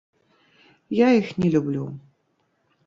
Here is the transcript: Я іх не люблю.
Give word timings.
Я 1.05 1.11
іх 1.19 1.27
не 1.43 1.53
люблю. 1.59 1.85